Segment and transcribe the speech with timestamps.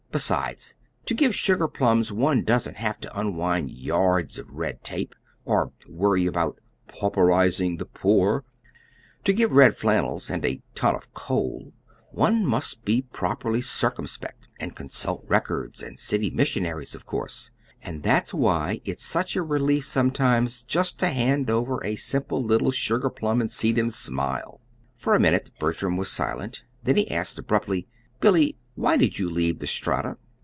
[0.11, 0.75] Besides,
[1.05, 6.25] to give sugar plums one doesn't have to unwind yards of red tape, or worry
[6.25, 8.43] about 'pauperizing the poor.'
[9.23, 11.71] To give red flannels and a ton of coal,
[12.11, 17.49] one must be properly circumspect and consult records and city missionaries, of course;
[17.81, 22.71] and that's why it's such a relief sometimes just to hand over a simple little
[22.71, 24.59] sugar plum and see them smile."
[24.93, 27.87] For a minute Bertram was silent, then he asked abruptly:
[28.19, 30.15] "Billy, why did you leave the Strata?"